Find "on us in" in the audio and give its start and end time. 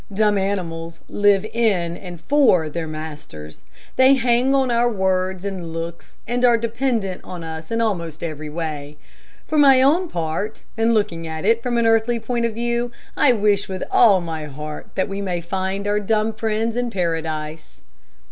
7.23-7.81